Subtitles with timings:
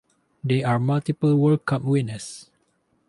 [0.43, 2.49] They are multiple World Cup winners.